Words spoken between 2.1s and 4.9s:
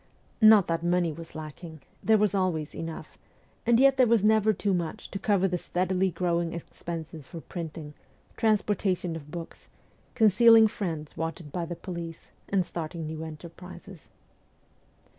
was always enough, and yet there was never too